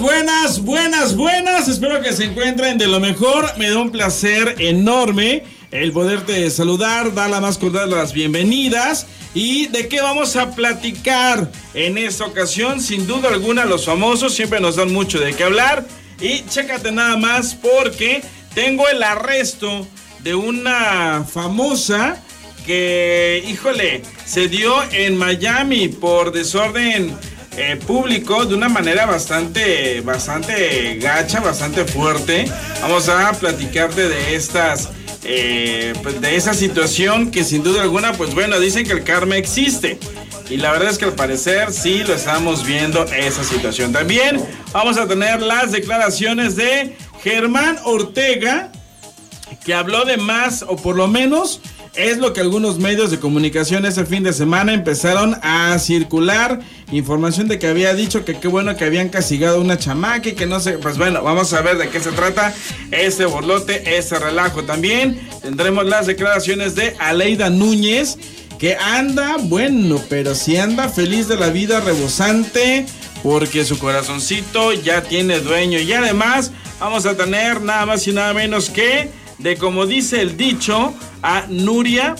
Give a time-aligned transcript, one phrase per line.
[0.00, 1.68] Buenas, buenas, buenas.
[1.68, 3.44] Espero que se encuentren de lo mejor.
[3.58, 9.06] Me da un placer enorme el poderte saludar, dar la más cordial las bienvenidas.
[9.34, 12.80] ¿Y de qué vamos a platicar en esta ocasión?
[12.80, 15.84] Sin duda alguna, los famosos siempre nos dan mucho de qué hablar.
[16.18, 18.22] Y chécate nada más porque
[18.54, 19.86] tengo el arresto
[20.20, 22.22] de una famosa
[22.64, 27.14] que, híjole, se dio en Miami por desorden
[27.56, 32.44] eh, público de una manera bastante, bastante gacha, bastante fuerte.
[32.80, 34.90] Vamos a platicarte de estas,
[35.24, 39.36] eh, pues, de esa situación que sin duda alguna, pues bueno, dicen que el karma
[39.36, 39.98] existe.
[40.48, 43.92] Y la verdad es que al parecer sí lo estamos viendo esa situación.
[43.92, 48.72] También vamos a tener las declaraciones de Germán Ortega,
[49.64, 51.60] que habló de más, o por lo menos
[51.94, 56.60] es lo que algunos medios de comunicación ese fin de semana empezaron a circular
[56.92, 60.32] información de que había dicho que qué bueno que habían castigado a una chamaca y
[60.32, 62.54] que no sé, pues bueno, vamos a ver de qué se trata
[62.90, 64.62] ese borlote, ese relajo.
[64.64, 68.18] También tendremos las declaraciones de Aleida Núñez
[68.58, 72.86] que anda, bueno, pero si anda feliz de la vida, rebosante,
[73.22, 78.34] porque su corazoncito ya tiene dueño y además vamos a tener nada más y nada
[78.34, 79.10] menos que
[79.40, 82.14] de como dice el dicho a Nuria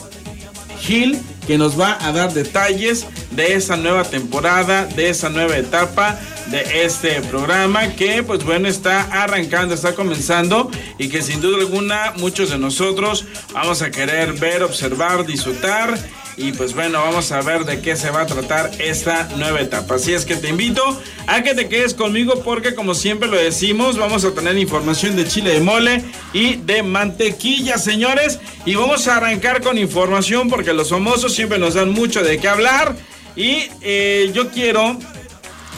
[0.81, 6.19] Gil que nos va a dar detalles de esa nueva temporada, de esa nueva etapa
[6.47, 12.13] de este programa que pues bueno está arrancando, está comenzando y que sin duda alguna
[12.19, 15.99] muchos de nosotros vamos a querer ver, observar, disfrutar
[16.41, 19.97] y pues bueno, vamos a ver de qué se va a tratar esta nueva etapa.
[19.97, 20.83] Así es que te invito
[21.27, 25.29] a que te quedes conmigo porque como siempre lo decimos, vamos a tener información de
[25.29, 26.03] chile de mole
[26.33, 28.41] y de mantequilla, señores.
[28.65, 32.49] Y vamos a arrancar con información porque los famosos siempre nos dan mucho de qué
[32.49, 32.97] hablar.
[33.37, 34.99] Y eh, yo quiero,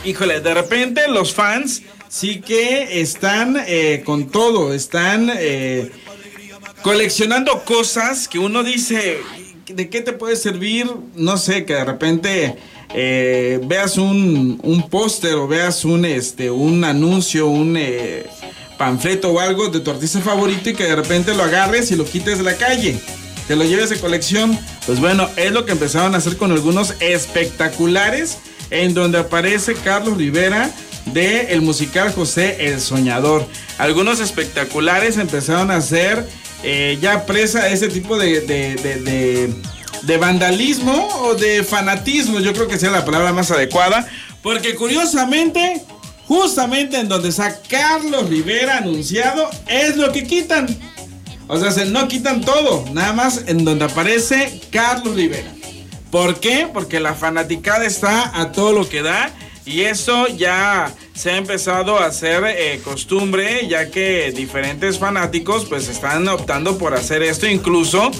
[0.04, 5.28] híjole, de repente los fans sí que están eh, con todo, están...
[5.34, 5.90] Eh,
[6.82, 9.20] coleccionando cosas que uno dice,
[9.66, 10.90] ¿de qué te puede servir?
[11.14, 12.56] No sé, que de repente
[12.94, 18.26] eh, veas un, un póster o veas un, este, un anuncio, un eh,
[18.78, 22.04] panfleto o algo de tu artista favorito y que de repente lo agarres y lo
[22.04, 22.98] quites de la calle.
[23.48, 24.58] Que lo lleves de colección.
[24.86, 28.38] Pues bueno, es lo que empezaron a hacer con algunos espectaculares
[28.70, 30.70] en donde aparece Carlos Rivera
[31.06, 33.46] de el musical José el Soñador.
[33.78, 36.26] Algunos espectaculares empezaron a hacer
[36.62, 42.90] eh, ya presa ese tipo de, de, vandalismo o de fanatismo, yo creo que sea
[42.90, 44.06] la palabra más adecuada,
[44.42, 45.82] porque curiosamente,
[46.26, 50.66] justamente en donde está Carlos Rivera anunciado, es lo que quitan.
[51.48, 55.52] O sea, se no quitan todo, nada más en donde aparece Carlos Rivera.
[56.10, 56.68] ¿Por qué?
[56.72, 59.30] Porque la fanaticada está a todo lo que da
[59.64, 65.88] y eso ya se ha empezado a hacer eh, costumbre, ya que diferentes fanáticos pues
[65.88, 67.46] están optando por hacer esto.
[67.46, 68.10] Incluso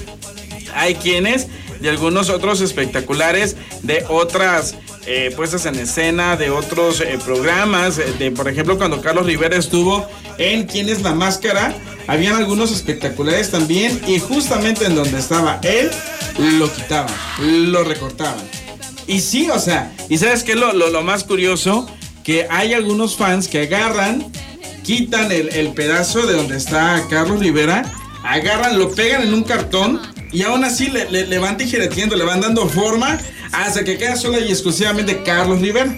[0.74, 1.48] hay quienes
[1.80, 4.76] de algunos otros espectaculares de otras
[5.06, 10.06] eh, puestas en escena, de otros eh, programas, de por ejemplo cuando Carlos Rivera estuvo
[10.38, 11.74] en ¿Quién es la máscara?
[12.06, 15.90] Habían algunos espectaculares también y justamente en donde estaba él,
[16.58, 17.14] lo quitaban,
[17.72, 18.42] lo recortaban.
[19.06, 21.88] Y sí, o sea, y sabes qué lo, lo, más curioso,
[22.24, 24.26] que hay algunos fans que agarran,
[24.82, 27.84] quitan el, pedazo de donde está Carlos Rivera,
[28.24, 30.00] agarran, lo pegan en un cartón
[30.32, 33.18] y aún así le, le, van tijereteando, le van dando forma
[33.52, 35.94] hasta que queda sola y exclusivamente Carlos Rivera.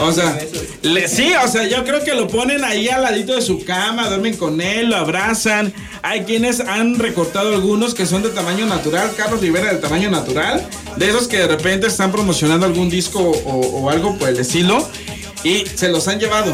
[0.00, 0.38] O sea,
[0.82, 4.08] le, sí, o sea, yo creo que lo ponen ahí al ladito de su cama,
[4.08, 5.72] duermen con él, lo abrazan.
[6.02, 10.66] Hay quienes han recortado algunos que son de tamaño natural, Carlos Rivera de tamaño natural,
[10.96, 14.88] de esos que de repente están promocionando algún disco o, algo por el estilo,
[15.44, 16.52] y se los han llevado.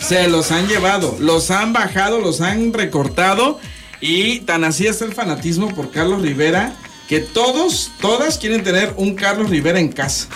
[0.00, 3.58] Se los han llevado, los han bajado, los han recortado,
[4.00, 6.74] y tan así está el fanatismo por Carlos Rivera
[7.08, 10.28] que todos, todas quieren tener un Carlos Rivera en casa.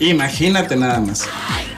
[0.00, 1.26] Imagínate nada más.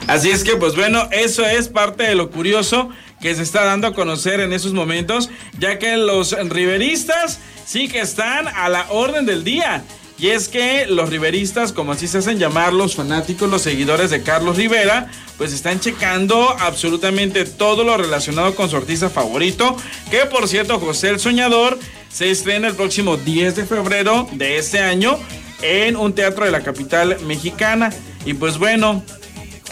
[0.07, 2.89] Así es que, pues bueno, eso es parte de lo curioso
[3.21, 5.29] que se está dando a conocer en esos momentos,
[5.59, 9.83] ya que los riveristas sí que están a la orden del día.
[10.17, 14.21] Y es que los riveristas, como así se hacen llamar los fanáticos, los seguidores de
[14.21, 19.75] Carlos Rivera, pues están checando absolutamente todo lo relacionado con su artista favorito,
[20.11, 21.79] que por cierto, José el Soñador,
[22.11, 25.17] se estrena el próximo 10 de febrero de este año
[25.61, 27.91] en un teatro de la capital mexicana.
[28.25, 29.01] Y pues bueno,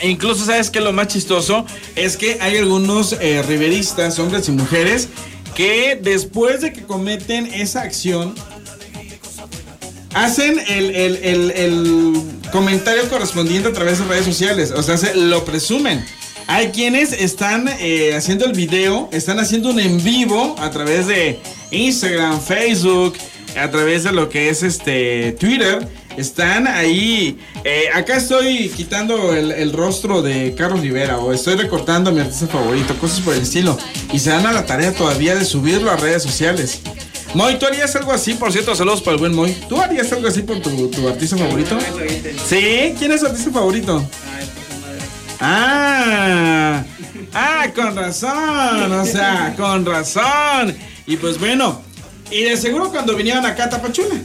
[0.02, 1.66] incluso, ¿sabes que Lo más chistoso
[1.96, 5.10] es que hay algunos eh, riveristas, hombres y mujeres,
[5.54, 8.36] que después de que cometen esa acción,
[10.24, 12.14] hacen el,
[12.52, 14.72] comentario correspondiente a través de redes sociales.
[14.72, 16.04] O sea, se, lo presumen.
[16.48, 21.40] Hay quienes están eh, haciendo el video, están haciendo un en vivo a través de
[21.72, 23.16] Instagram, Facebook,
[23.60, 25.88] a través de lo que es este Twitter.
[26.16, 27.38] Están ahí.
[27.64, 32.48] Eh, acá estoy quitando el, rostro de Carlos Rivera o estoy recortando a mi artista
[32.48, 33.78] favorito, cosas por el estilo.
[34.12, 36.82] Y se dan a la tarea todavía de subirlo a redes sociales.
[37.34, 38.34] Moy, ¿tú harías algo así?
[38.34, 39.54] Por cierto, saludos para el buen Moy.
[39.70, 41.78] ¿Tú harías algo así por tu, tu artista favorito?
[42.48, 44.04] Sí, ¿quién es tu artista favorito?
[45.40, 46.84] Ah,
[47.34, 50.76] ah, con razón, o sea, con razón.
[51.06, 51.82] Y pues bueno,
[52.32, 54.16] y de seguro cuando vinieron acá a Tapachula.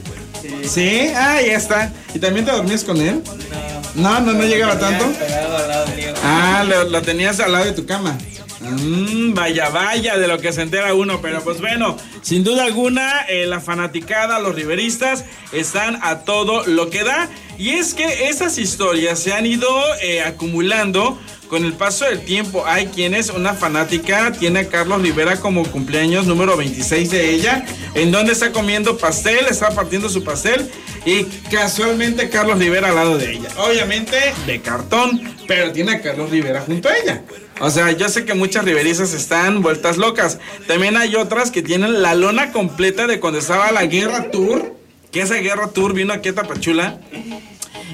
[0.63, 1.11] Sí.
[1.15, 1.93] ah, ya está.
[2.13, 3.21] ¿Y también te dormías con él?
[3.25, 3.82] No.
[3.95, 5.05] No, no, llegaba tanto.
[6.23, 8.17] Ah, lo, tenías al lado de tu cama.
[8.59, 13.21] Mm, vaya, vaya de lo que se entera uno, pero pues bueno, sin duda alguna,
[13.27, 17.29] eh, la fanaticada, los riveristas están a todo lo que da.
[17.57, 19.69] Y es que esas historias se han ido
[20.01, 21.19] eh, acumulando
[21.49, 22.63] con el paso del tiempo.
[22.65, 28.11] Hay quienes, una fanática, tiene a Carlos Rivera como cumpleaños número 26 de ella, en
[28.11, 30.71] donde está comiendo pastel, está partiendo su pastel
[31.05, 33.49] y casualmente Carlos Rivera al lado de ella.
[33.57, 37.23] Obviamente de cartón, pero tiene a Carlos Rivera junto a ella.
[37.59, 40.39] O sea, yo sé que muchas riverizas están vueltas locas.
[40.67, 44.75] También hay otras que tienen la lona completa de cuando estaba la Guerra Tour,
[45.11, 46.99] que esa Guerra Tour vino aquí a Tapachula.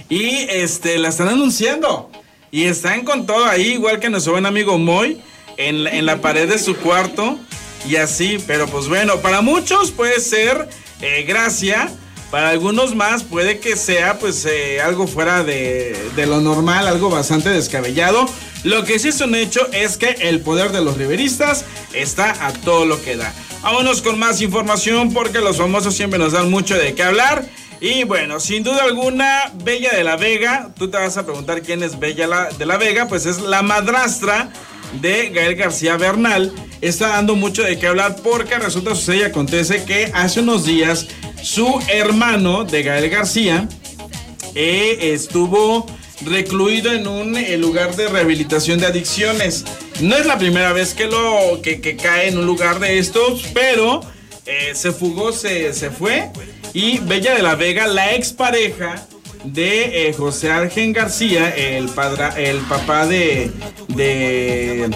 [0.08, 2.10] Y este, la están anunciando.
[2.52, 5.22] Y están con todo ahí, igual que nuestro buen amigo Moy,
[5.58, 7.38] en, la pared de su cuarto.
[7.88, 10.70] Y así, pero pues bueno, para muchos puede ser
[11.02, 11.90] eh, gracia.
[12.32, 17.10] Para algunos más puede que sea pues eh, algo fuera de, de, lo normal, algo
[17.10, 18.30] bastante descabellado.
[18.64, 22.54] Lo que sí es un hecho es que el poder de los riveristas está a
[22.54, 23.34] todo lo que da.
[23.64, 27.46] Vámonos con más información porque los famosos siempre nos dan mucho de qué hablar.
[27.82, 31.82] Y bueno, sin duda alguna, Bella de la Vega, tú te vas a preguntar quién
[31.82, 34.52] es Bella de la Vega, pues es la madrastra
[34.94, 36.54] de Gael García Bernal.
[36.82, 41.08] Está dando mucho de qué hablar porque resulta, sucede y acontece que hace unos días
[41.42, 43.68] su hermano de Gael García
[44.56, 45.86] eh, estuvo
[46.26, 49.66] recluido en un eh, lugar de rehabilitación de adicciones.
[50.02, 54.02] No es la primera vez que lo que, cae en un lugar de estos, pero
[54.46, 56.30] eh, se fugó, se, se fue
[56.74, 59.08] y Bella de la Vega, la expareja
[59.44, 63.52] de eh, José Argen García, el, padre, el papá de,
[63.88, 64.90] de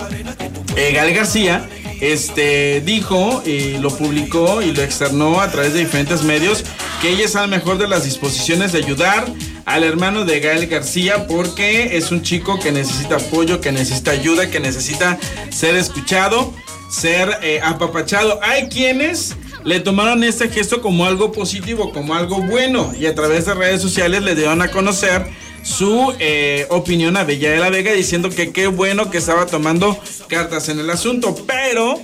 [0.75, 1.67] eh, García,
[2.01, 6.63] este, dijo y lo publicó y lo externó a través de diferentes medios
[7.01, 9.25] que ella está mejor de las disposiciones de ayudar
[9.65, 14.49] al hermano de Gael García porque es un chico que necesita apoyo, que necesita ayuda,
[14.49, 15.17] que necesita
[15.49, 16.53] ser escuchado,
[16.89, 18.39] ser eh, apapachado.
[18.41, 23.45] Hay quienes le tomaron este gesto como algo positivo, como algo bueno y a través
[23.45, 25.25] de redes sociales le dieron a conocer
[25.63, 29.97] su eh, opinión a Bella de la Vega diciendo que qué bueno que estaba tomando
[30.27, 31.99] cartas en el asunto, pero,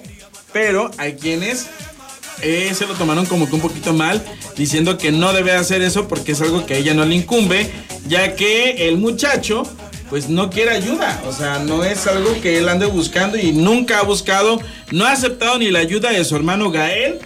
[0.54, 1.68] pero hay quienes
[2.42, 4.24] eh, se lo tomaron como que un poquito mal,
[4.56, 7.70] diciendo que no debe hacer eso porque es algo que a ella no le incumbe,
[8.08, 9.64] ya que el muchacho
[10.10, 14.00] pues no quiere ayuda, o sea, no es algo que él ande buscando y nunca
[14.00, 14.60] ha buscado,
[14.92, 17.20] no ha aceptado ni la ayuda de su hermano Gael,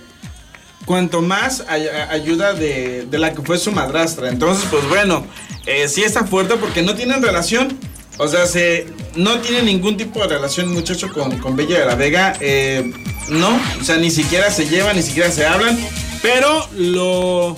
[0.86, 1.64] cuanto más
[2.10, 4.30] ayuda de, la que fue su madrastra.
[4.30, 5.26] Entonces, pues bueno,
[5.66, 7.78] eh, sí está fuerte porque no tienen relación.
[8.18, 11.96] O sea, se, no tiene ningún tipo de relación muchacho con, con Bella de la
[11.96, 12.34] Vega.
[12.40, 12.92] Eh,
[13.30, 15.78] no, o sea, ni siquiera se llevan, ni siquiera se hablan.
[16.22, 17.58] Pero lo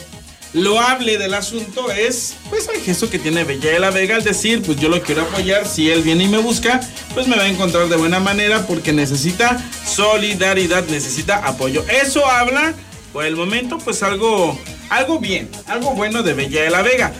[0.53, 4.61] loable del asunto es, pues, el gesto que tiene Bella de la Vega al decir,
[4.61, 5.67] pues yo lo quiero apoyar.
[5.67, 6.79] Si él viene y me busca,
[7.13, 11.83] pues me va a encontrar de buena manera porque necesita solidaridad, necesita apoyo.
[11.89, 12.73] Eso habla
[13.15, 17.13] por el momento, pues algo, algo bien, algo bueno de Bella de la Vega.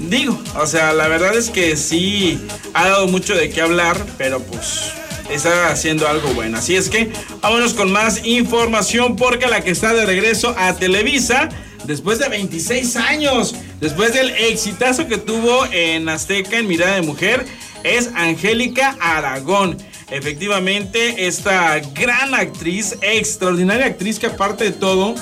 [0.00, 2.40] Digo, o sea, la verdad es que sí
[2.74, 4.90] ha dado mucho de qué hablar, pero pues
[5.30, 6.58] está haciendo algo bueno.
[6.58, 7.12] Así es que
[7.42, 11.48] vámonos con más información porque la que está de regreso a Televisa
[11.84, 17.46] después de 26 años, después del exitazo que tuvo en Azteca en Mirada de Mujer,
[17.84, 19.78] es Angélica Aragón.
[20.10, 25.14] Efectivamente, esta gran actriz, extraordinaria actriz que aparte de todo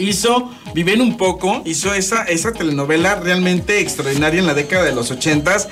[0.00, 5.10] hizo Viven un poco, hizo esa, esa telenovela realmente extraordinaria en la década de los
[5.10, 5.68] ochentas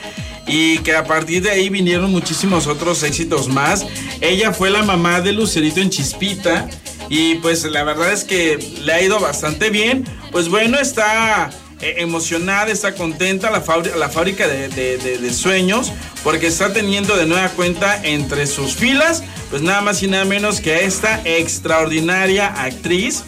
[0.47, 3.87] y que a partir de ahí vinieron muchísimos otros éxitos más.
[4.21, 6.69] Ella fue la mamá de Lucerito en Chispita
[7.09, 10.05] y pues la verdad es que le ha ido bastante bien.
[10.33, 13.63] Pues bueno, está eh, emocionada, está contenta la,
[13.97, 15.93] la fábrica de, sueños
[16.25, 20.61] porque está teniendo de nueva cuenta entre sus filas, pues nada más y nada menos
[20.61, 23.23] que a esta extraordinaria actriz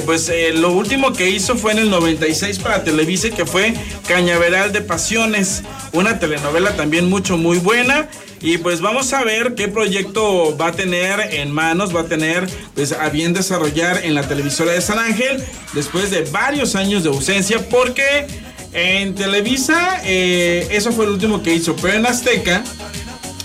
[0.00, 3.74] pues eh, lo último que hizo fue en el 96 para Televisa que fue
[4.08, 8.08] Cañaveral de Pasiones, una telenovela también mucho muy buena.
[8.40, 12.46] Y pues vamos a ver qué proyecto va a tener en manos, va a tener
[12.74, 17.08] pues a bien desarrollar en la televisora de San Ángel después de varios años de
[17.08, 18.26] ausencia porque
[18.74, 22.62] en Televisa eh, eso fue el último que hizo, pero en Azteca,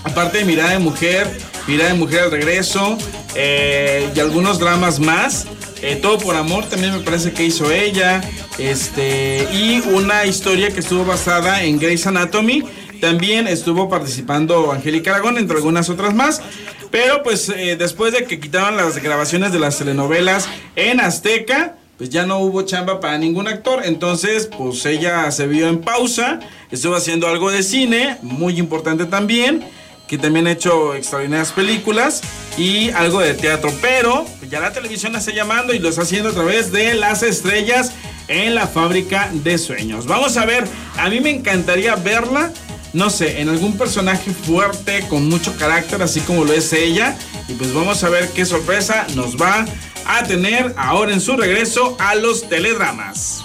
[0.04, 1.26] aparte de Mirada de Mujer,
[1.66, 2.98] Mirada de Mujer al Regreso
[3.34, 5.46] eh, y algunos dramas más,
[5.82, 8.20] eh, Todo por Amor también me parece que hizo ella.
[8.58, 12.64] Este, y una historia que estuvo basada en Grey's Anatomy.
[13.00, 16.42] También estuvo participando Angélica Aragón, entre algunas otras más.
[16.90, 22.10] Pero pues eh, después de que quitaban las grabaciones de las telenovelas en Azteca, pues
[22.10, 23.82] ya no hubo chamba para ningún actor.
[23.84, 26.40] Entonces, pues ella se vio en pausa.
[26.70, 29.64] Estuvo haciendo algo de cine, muy importante también
[30.10, 32.20] que también ha hecho extraordinarias películas
[32.58, 36.30] y algo de teatro, pero ya la televisión la está llamando y lo está haciendo
[36.30, 37.92] a través de las estrellas
[38.26, 40.06] en la fábrica de sueños.
[40.06, 40.64] Vamos a ver,
[40.98, 42.50] a mí me encantaría verla,
[42.92, 47.52] no sé, en algún personaje fuerte, con mucho carácter, así como lo es ella, y
[47.52, 49.64] pues vamos a ver qué sorpresa nos va
[50.06, 53.42] a tener ahora en su regreso a los teledramas.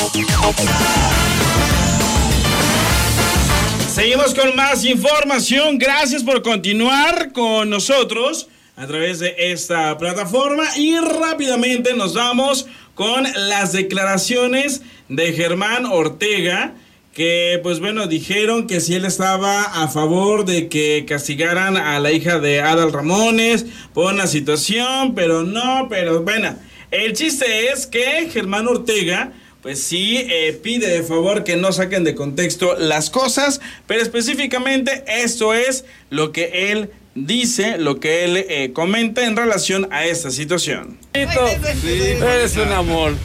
[3.95, 5.77] Seguimos con más información.
[5.77, 13.23] Gracias por continuar con nosotros a través de esta plataforma y rápidamente nos vamos con
[13.23, 16.73] las declaraciones de Germán Ortega
[17.13, 22.11] que pues bueno dijeron que si él estaba a favor de que castigaran a la
[22.11, 26.53] hija de Adal Ramones por una situación, pero no, pero bueno,
[26.91, 29.31] el chiste es que Germán Ortega
[29.65, 35.03] pues sí eh, pide de favor que no saquen de contexto las cosas, pero específicamente
[35.07, 40.29] esto es lo que él dice, lo que él eh, comenta en relación a esta
[40.29, 40.99] situación.
[41.15, 43.15] Sí, eres un amor.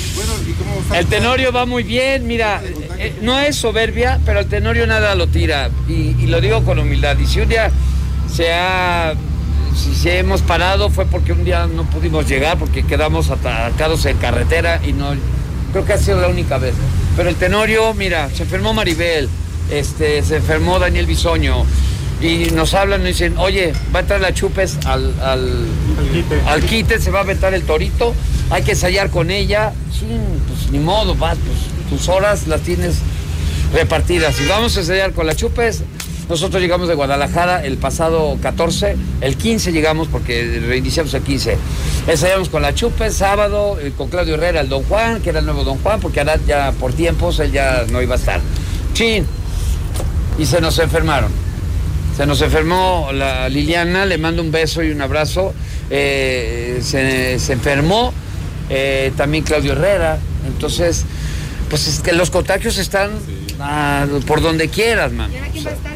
[0.94, 2.62] el Tenorio va muy bien, mira,
[2.98, 7.18] eh, no es soberbia, pero el Tenorio nada lo tira, y, lo digo con humildad,
[7.18, 7.70] y si un día
[8.34, 9.12] se ha
[9.76, 14.80] si, hemos parado fue porque un día no pudimos llegar porque quedamos atacados en carretera
[14.84, 15.14] y no
[15.72, 16.74] Creo que ha sido la única vez.
[17.16, 19.28] Pero el Tenorio, mira, se enfermó Maribel,
[19.70, 21.64] este, se enfermó Daniel Bisoño.
[22.20, 26.98] Y nos hablan y dicen, oye, va a entrar la Chupes al, al, quite.
[26.98, 28.14] se va a aventar el torito,
[28.50, 29.72] hay que ensayar con ella.
[29.90, 30.06] Sí,
[30.46, 32.96] pues ni modo, vas, pues tus horas las tienes
[33.72, 34.38] repartidas.
[34.38, 35.82] Y vamos a ensayar con la Chupes,
[36.30, 41.58] nosotros llegamos de Guadalajara el pasado 14, el 15 llegamos porque reiniciamos el 15.
[42.06, 45.44] Ensayamos con la Chupe, sábado, eh, con Claudio Herrera, el Don Juan, que era el
[45.44, 48.40] nuevo Don Juan, porque ahora ya por tiempos él ya no iba a estar.
[48.92, 49.26] Chin.
[50.38, 51.32] Y se nos enfermaron.
[52.16, 55.52] Se nos enfermó la Liliana, le mando un beso y un abrazo.
[55.90, 58.14] Eh, se, enfermó
[58.68, 60.20] eh, también Claudio Herrera.
[60.46, 61.04] Entonces,
[61.68, 63.10] pues es que los contagios están
[63.58, 65.28] ah, por donde quieras, man.
[65.32, 65.89] ¿Y quién va a estar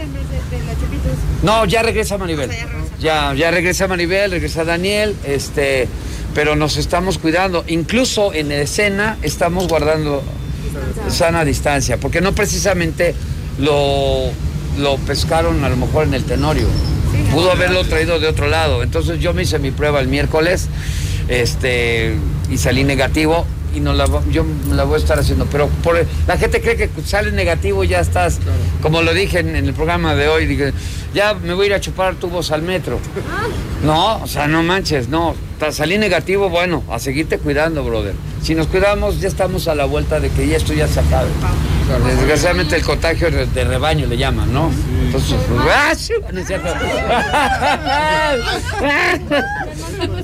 [1.44, 2.50] no, ya regresa Maribel.
[2.98, 5.88] ya, ya regresa Maribel, regresa Daniel, este,
[6.34, 7.64] pero nos estamos cuidando.
[7.68, 10.22] Incluso en escena estamos guardando
[11.08, 13.14] sana distancia, porque no precisamente
[13.58, 14.30] lo,
[14.78, 16.66] lo pescaron a lo mejor en el tenorio.
[17.30, 18.82] Pudo haberlo traído de otro lado.
[18.82, 20.68] Entonces yo me hice mi prueba el miércoles
[21.28, 22.14] este,
[22.50, 25.46] y salí negativo y no la, yo la voy a estar haciendo.
[25.46, 28.38] Pero por, la gente cree que sale negativo y ya estás,
[28.82, 30.72] como lo dije en, el programa de hoy, dije,
[31.12, 32.98] ya me voy a ir a chupar tubos al metro.
[33.30, 33.46] Ah.
[33.84, 35.34] No, o sea, no manches, no.
[35.70, 38.14] Salí negativo, bueno, a seguirte cuidando, brother.
[38.42, 41.30] Si nos cuidamos, ya estamos a la vuelta de que ya esto ya se acabe.
[42.06, 44.70] Desgraciadamente el contagio de rebaño le llaman, ¿no?
[45.06, 45.36] Entonces,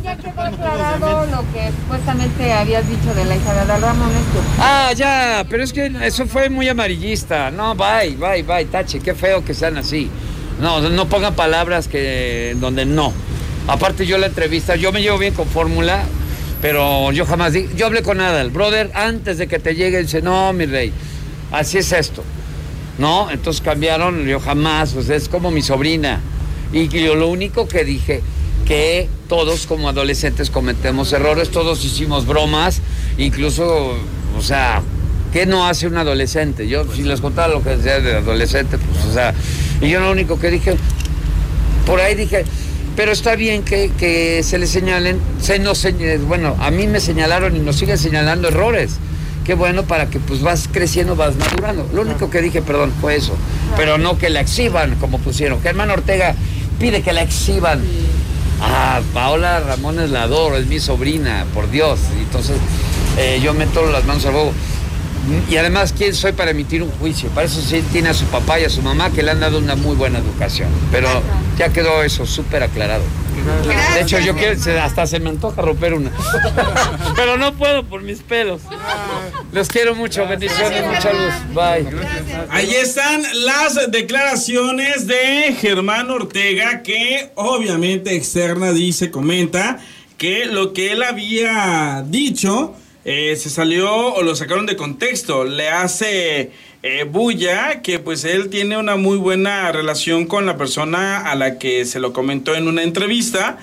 [0.03, 4.23] ya quedó aclarado lo que supuestamente habías dicho de la hija de Adal Ramones.
[4.59, 7.51] Ah, ya, pero es que eso fue muy amarillista.
[7.51, 10.11] No, bye, bye, bye, tache, qué feo que sean así.
[10.61, 13.13] No, no pongan palabras que donde no.
[13.67, 16.03] Aparte yo la entrevista, yo me llevo bien con fórmula,
[16.61, 20.23] pero yo jamás di, yo hablé con Adal, brother, antes de que te llegue, dice,
[20.23, 20.93] no, mi rey,
[21.53, 22.25] así es esto.
[22.99, 26.21] No, entonces cambiaron, yo jamás, pues es como mi sobrina.
[26.73, 28.21] Y yo lo único que dije,
[28.67, 32.81] que todos como adolescentes cometemos errores, todos hicimos bromas,
[33.17, 33.95] incluso,
[34.37, 34.83] o sea,
[35.33, 36.67] ¿qué no hace un adolescente?
[36.67, 39.33] Yo si les contaba lo que decía de adolescente, pues, o sea,
[39.81, 40.75] y yo lo único que dije,
[41.87, 42.45] por ahí dije,
[42.97, 45.87] pero está bien que, se le señalen, se nos,
[46.27, 48.97] bueno, a mí me señalaron y nos siguen señalando errores.
[49.45, 51.89] Qué bueno para que pues vas creciendo, vas madurando.
[51.95, 53.35] Lo único que dije, perdón, fue eso.
[53.77, 55.63] Pero no que la exhiban como pusieron.
[55.63, 56.35] Germán Ortega
[56.81, 57.81] pide que la exhiban.
[58.61, 62.01] Ah, Paola Ramón es la adoro, es mi sobrina, por Dios.
[62.19, 62.57] Entonces,
[63.17, 64.53] eh, yo meto las manos al fuego.
[65.49, 67.29] Y además, ¿quién soy para emitir un juicio?
[67.31, 69.59] Para eso sí tiene a su papá y a su mamá que le han dado
[69.59, 70.69] una muy buena educación.
[70.91, 71.09] Pero
[71.59, 73.03] ya quedó eso súper aclarado.
[73.95, 76.11] De hecho, yo quiero, hasta se me antoja romper una.
[77.17, 78.63] Pero no puedo por mis pelos.
[79.53, 81.35] Los quiero mucho, bendiciones, mucha luz.
[81.55, 81.87] Bye.
[82.51, 89.79] Ahí están las declaraciones de Germán Ortega, que obviamente externa dice, comenta
[90.19, 95.45] que lo que él había dicho eh, se salió o lo sacaron de contexto.
[95.45, 101.31] Le hace eh, bulla que pues él tiene una muy buena relación con la persona
[101.31, 103.59] a la que se lo comentó en una entrevista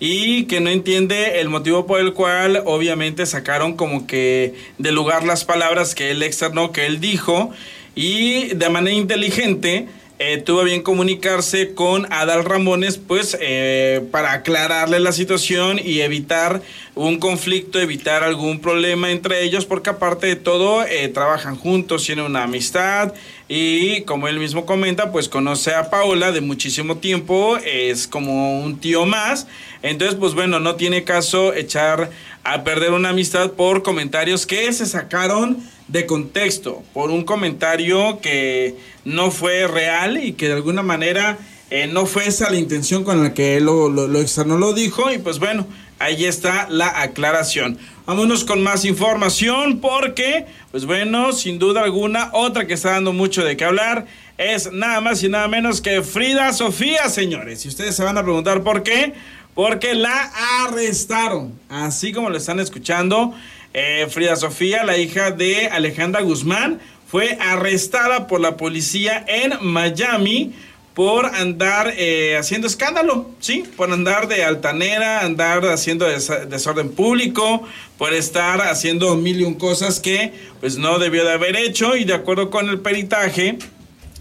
[0.00, 5.24] y que no entiende el motivo por el cual obviamente sacaron como que de lugar
[5.24, 7.50] las palabras que él externó, que él dijo
[7.94, 9.86] y de manera inteligente
[10.24, 16.62] eh, tuvo bien comunicarse con Adal Ramones, pues eh, para aclararle la situación y evitar
[16.94, 22.24] un conflicto, evitar algún problema entre ellos, porque aparte de todo, eh, trabajan juntos, tienen
[22.24, 23.14] una amistad
[23.48, 28.78] y como él mismo comenta, pues conoce a Paola de muchísimo tiempo, es como un
[28.78, 29.48] tío más,
[29.82, 32.10] entonces pues bueno, no tiene caso echar
[32.44, 35.58] a perder una amistad por comentarios que se sacaron
[35.92, 41.38] de contexto, por un comentario que no fue real y que de alguna manera
[41.70, 44.72] eh, no fue esa la intención con la que él lo, lo, lo externó, lo
[44.72, 45.66] dijo y pues bueno,
[45.98, 47.78] ahí está la aclaración.
[48.06, 53.44] Vámonos con más información porque, pues bueno, sin duda alguna, otra que está dando mucho
[53.44, 54.06] de qué hablar
[54.38, 57.64] es nada más y nada menos que Frida Sofía, señores.
[57.64, 59.12] Y ustedes se van a preguntar por qué,
[59.54, 60.32] porque la
[60.64, 63.34] arrestaron, así como lo están escuchando.
[63.74, 70.52] Eh, Frida Sofía, la hija de Alejandra Guzmán, fue arrestada por la policía en Miami
[70.94, 73.64] por andar eh, haciendo escándalo, ¿sí?
[73.76, 79.54] Por andar de altanera, andar haciendo des desorden público, por estar haciendo mil y un
[79.54, 83.56] cosas que pues no debió de haber hecho y de acuerdo con el peritaje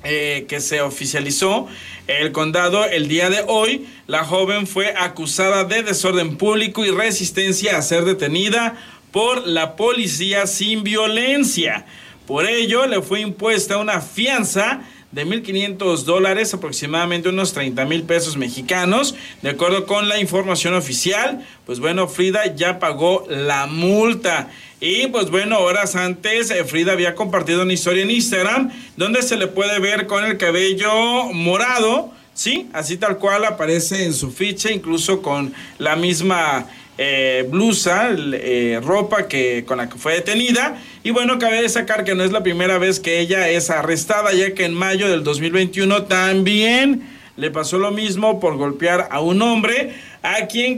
[0.06, 1.68] eh, que se oficializó
[2.08, 7.78] el condado el día de hoy, la joven fue acusada de desorden público y resistencia
[7.78, 8.76] a ser detenida
[9.12, 11.86] por la policía sin violencia.
[12.28, 18.38] Por ello, le fue impuesta una fianza de 1.500 dólares, aproximadamente unos 30 mil pesos
[18.38, 19.16] mexicanos.
[19.42, 24.50] De acuerdo con la información oficial, pues bueno, Frida ya pagó la multa.
[24.80, 29.36] Y pues bueno, horas antes, eh, Frida había compartido una historia en Instagram donde se
[29.36, 32.68] le puede ver con el cabello morado, ¿sí?
[32.74, 36.68] Así tal cual aparece en su ficha, incluso con la misma
[37.04, 40.80] eh, blusa, eh, ropa que, con la que fue detenida.
[41.04, 44.54] Y bueno, cabe destacar que no es la primera vez que ella es arrestada, ya
[44.54, 49.96] que en mayo del 2021 también le pasó lo mismo por golpear a un hombre
[50.22, 50.78] a quien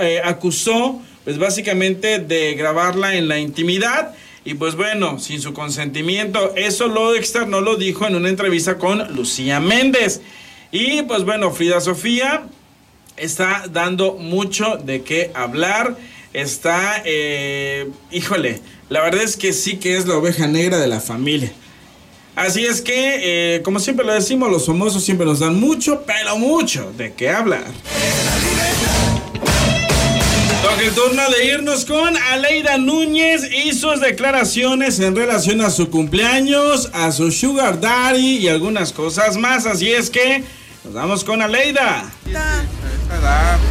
[0.00, 4.14] eh, acusó, pues básicamente de grabarla en la intimidad.
[4.44, 9.12] Y pues bueno, sin su consentimiento, eso lo externó, lo dijo en una entrevista con
[9.16, 10.20] Lucía Méndez.
[10.70, 12.44] Y pues bueno, Frida Sofía
[13.16, 15.96] está dando mucho de qué hablar.
[16.32, 21.00] Está, eh, híjole, la verdad es que sí que es la oveja negra de la
[21.00, 21.52] familia.
[22.34, 26.36] Así es que, eh, como siempre lo decimos, los famosos siempre nos dan mucho, pero
[26.36, 27.64] mucho de qué hablar.
[30.62, 35.90] Toca el turno de irnos con Aleida Núñez y sus declaraciones en relación a su
[35.90, 39.66] cumpleaños, a su sugar daddy y algunas cosas más.
[39.66, 40.42] Así es que
[40.82, 42.10] nos vamos con Aleida.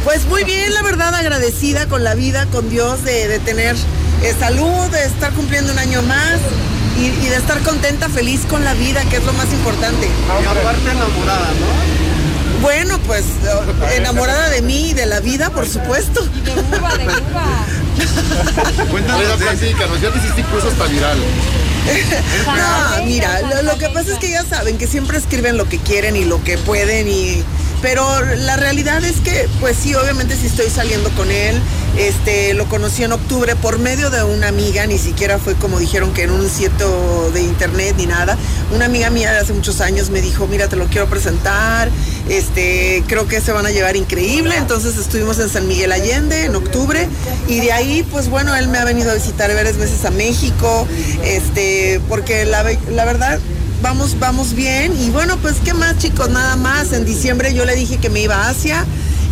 [0.04, 3.76] Pues muy bien, la verdad, agradecida con la vida, con Dios, de, de tener
[4.22, 6.38] eh, salud, de estar cumpliendo un año más
[6.98, 10.06] y, y, de estar contenta, feliz con la vida, que es lo más importante.
[10.06, 12.04] Y aparte enamorada, ¿no?
[12.62, 13.24] Bueno, pues
[13.94, 16.26] enamorada de mí y de la vida, por supuesto.
[16.34, 17.66] Y de uva, de uva.
[18.90, 21.18] Cuéntanos así, que nos ya te hiciste incluso hasta viral.
[22.46, 25.78] no, mira, lo, lo que pasa es que ya saben que siempre escriben lo que
[25.78, 27.44] quieren y lo que pueden y
[27.84, 28.02] pero
[28.36, 31.60] la realidad es que, pues sí, obviamente sí estoy saliendo con él.
[31.98, 36.14] Este, lo conocí en octubre por medio de una amiga, ni siquiera fue como dijeron
[36.14, 38.38] que en un sitio de internet ni nada.
[38.74, 41.90] Una amiga mía de hace muchos años me dijo, mira, te lo quiero presentar,
[42.30, 44.56] este, creo que se van a llevar increíble.
[44.56, 47.06] Entonces estuvimos en San Miguel Allende en octubre
[47.48, 50.88] y de ahí, pues bueno, él me ha venido a visitar varias veces a México,
[51.22, 53.38] este, porque la, la verdad
[53.84, 54.98] vamos, vamos bien.
[54.98, 56.92] Y bueno, pues qué más chicos, nada más.
[56.92, 58.84] En diciembre yo le dije que me iba a Asia.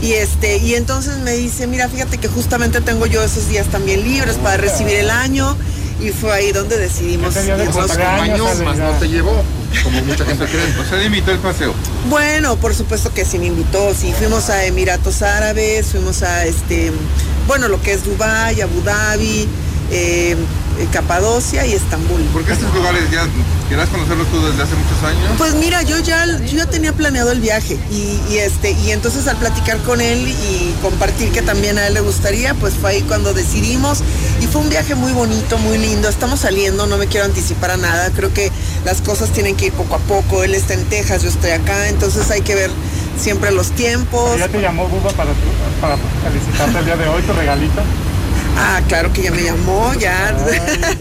[0.03, 4.03] Y este, y entonces me dice, mira, fíjate que justamente tengo yo esos días también
[4.05, 5.57] libres para recibir el año.
[6.01, 7.35] Y fue ahí donde decidimos.
[7.35, 9.43] más no te llevó,
[9.83, 10.81] como mucha gente cree.
[10.81, 11.73] O sea, le invitó el paseo.
[12.11, 13.95] Bueno, por supuesto que sí me invitó.
[13.95, 16.93] Sí, fuimos a Emiratos Árabes, fuimos a este,
[17.47, 19.49] bueno, lo que es Dubái, Abu Dhabi.
[19.91, 20.37] Eh,
[20.93, 22.21] Capadocia y Estambul.
[22.33, 23.27] ¿Por qué estos lugares ya
[23.69, 25.31] quieras conocerlos tú desde hace muchos años?
[25.39, 29.37] Pues mira, yo ya, yo ya tenía planeado el viaje y, este y entonces al
[29.37, 33.33] platicar con él y compartir que también a él le gustaría, pues fue ahí cuando
[33.33, 34.01] decidimos
[34.41, 36.09] y fue un viaje muy bonito, muy lindo.
[36.09, 38.11] Estamos saliendo, no me quiero anticipar a nada.
[38.11, 38.51] Creo que
[38.85, 40.43] las cosas tienen que ir poco a poco.
[40.43, 42.71] Él está en Texas, yo estoy acá, entonces hay que ver
[43.19, 44.39] siempre los tiempos.
[44.39, 45.31] ¿Ya te llamó Buba para,
[45.81, 47.83] para felicitarte el día de hoy, tu regalito?
[48.57, 50.35] Ah, claro que ya me llamó, ya.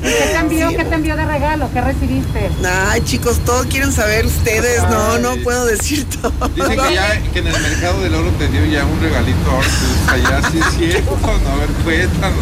[0.02, 1.70] ¿Qué te envió, ¿Qué te envió de regalo?
[1.74, 2.50] ¿Qué recibiste?
[2.66, 4.82] Ay, chicos, todos quieren saber ustedes.
[4.84, 6.32] No, no puedo decir todo.
[6.50, 9.68] Dicen que ya que en el mercado del oro te dio ya un regalito ahora,
[10.08, 11.20] pues allá sí es cierto.
[11.22, 12.40] No, a ver, cuéntanos.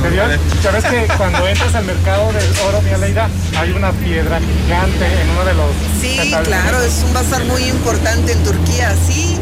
[0.61, 5.29] ¿Sabes que cuando entras al mercado del oro, mi Aleida, hay una piedra gigante en
[5.31, 5.69] uno de los...
[6.01, 9.37] Sí, claro, es un bazar muy importante en Turquía, sí.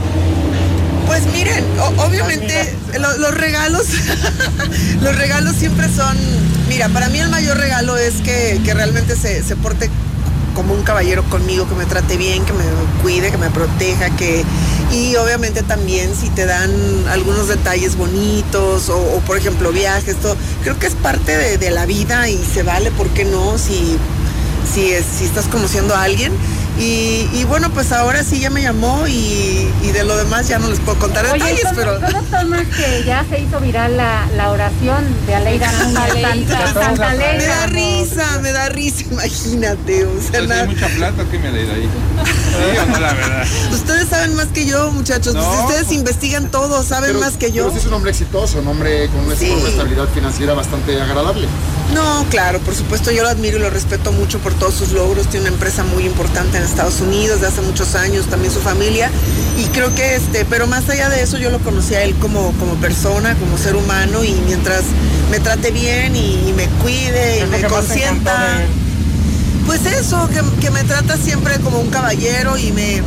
[1.08, 1.64] Pues miren,
[1.98, 3.88] obviamente los regalos,
[5.02, 6.18] los regalos siempre son,
[6.68, 9.90] mira, para mí el mayor regalo es que, realmente se, porte
[10.54, 12.66] como un caballero conmigo, que me trate bien, que me
[13.02, 14.44] cuide, que me proteja, que
[14.92, 16.72] y obviamente también si te dan
[17.10, 22.28] algunos detalles bonitos o, por ejemplo viajes, todo, creo que es parte de, la vida
[22.28, 23.58] y se vale, ¿por qué no?
[23.58, 23.98] Si,
[24.74, 26.34] si, si estás conociendo a alguien
[26.80, 30.80] y, bueno, pues ahora sí ya me llamó y, de lo demás ya no les
[30.80, 32.00] puedo contar detalles, pero...
[32.00, 37.46] ¿Cómo tomas que ya se hizo viral la, la oración de Aleida Santa, Santa Me
[37.46, 40.06] da risa, me da risa, imagínate.
[40.06, 40.62] O sea, nada...
[40.62, 41.90] ¿Hay mucha plata que me Aleida ahí?
[42.92, 43.48] no, la verdad.
[43.72, 45.36] Ustedes saben más que yo, muchachos.
[45.36, 47.64] Pues ustedes pues, investigan todo, saben más que yo.
[47.64, 51.48] Pero sí es un hombre exitoso, un hombre con una estabilidad financiera bastante agradable.
[51.94, 55.28] No, claro, por supuesto yo lo admiro y lo respeto mucho por todos sus logros.
[55.28, 59.10] Tiene una empresa muy importante en Estados Unidos de hace muchos años, también su familia.
[59.58, 62.52] Y creo que este, pero más allá de eso yo lo conocí a él como,
[62.54, 64.84] como persona, como ser humano y mientras
[65.32, 68.62] me trate bien y, me cuide y me consienta.
[69.66, 70.30] Pues eso,
[70.62, 73.04] que, me trata siempre como un caballero y me,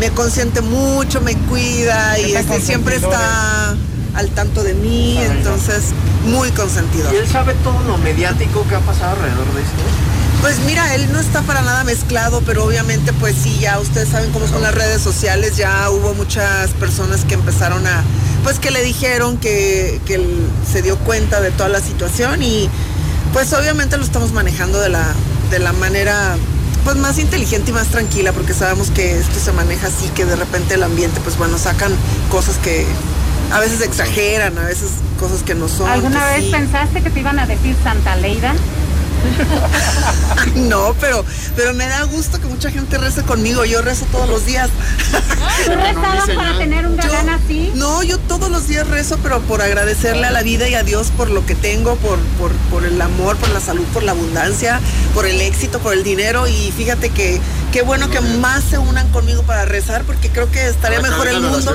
[0.00, 3.76] me, consiente mucho, me cuida y este, siempre está
[4.14, 5.92] al tanto de mí, entonces
[6.26, 7.12] muy consentido.
[7.12, 10.15] ¿Y él sabe todo lo mediático que ha pasado alrededor de esto?
[10.40, 14.30] Pues mira, él no está para nada mezclado, pero obviamente pues sí, ya ustedes saben
[14.32, 18.04] cómo son las redes sociales, ya hubo muchas personas que empezaron a,
[18.44, 20.24] pues que le dijeron que, que
[20.70, 22.68] se dio cuenta de toda la situación y
[23.32, 25.06] pues obviamente lo estamos manejando de la,
[25.50, 26.36] de la manera
[26.84, 30.36] pues más inteligente y más tranquila porque sabemos que esto se maneja así, que de
[30.36, 31.92] repente el ambiente pues bueno, sacan
[32.30, 32.86] cosas que
[33.52, 35.90] a veces exageran, a veces cosas que no son.
[35.90, 38.54] ¿Alguna vez pensaste que te iban a decir Santa Leida?
[40.56, 41.24] no, pero,
[41.54, 43.64] pero me da gusto que mucha gente rece conmigo.
[43.64, 44.70] Yo rezo todos los días.
[45.64, 47.70] ¿Tú rezabas para tener un galán así?
[47.74, 51.10] No, yo todos los días rezo, pero por agradecerle a la vida y a Dios
[51.16, 54.80] por lo que tengo, por, por, por el amor, por la salud, por la abundancia,
[55.14, 56.46] por el éxito, por el dinero.
[56.46, 57.40] Y fíjate que
[57.72, 61.40] qué bueno que más se unan conmigo para rezar, porque creo que estaría mejor el
[61.40, 61.74] mundo.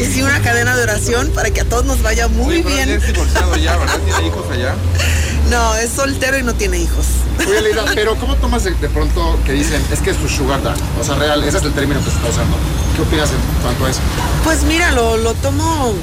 [0.00, 2.88] Y sí, una cadena de oración para que a todos nos vaya muy bien.
[2.88, 3.98] Es divorciado ya, ¿verdad?
[4.04, 4.74] ¿Tiene hijos allá?
[5.50, 7.06] No, es soltero y no tiene hijos.
[7.38, 10.80] Oye, Leida, pero ¿cómo tomas de, pronto que dicen, es que es tu sugar daddy?
[11.00, 12.56] O sea, real, ese es el término que se está usando.
[12.96, 14.00] ¿Qué opinas en cuanto a eso?
[14.42, 15.94] Pues mira, lo, lo tomo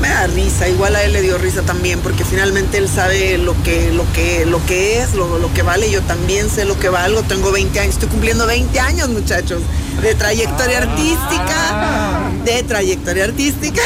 [0.00, 3.54] me da risa, igual a él le dio risa también, porque finalmente él sabe lo
[3.62, 6.88] que, lo que, lo que es, lo, lo que vale, yo también sé lo que
[6.88, 9.62] valgo, tengo 20 años, estoy cumpliendo 20 años muchachos,
[10.02, 13.82] de trayectoria artística, de trayectoria artística.